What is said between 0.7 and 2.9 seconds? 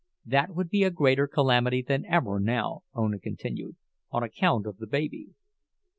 be a greater calamity than ever now,